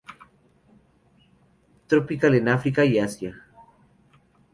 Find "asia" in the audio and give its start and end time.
2.97-3.45